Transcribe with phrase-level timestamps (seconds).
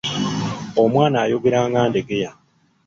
[0.83, 2.31] Omwana ayogera nga Endegeya.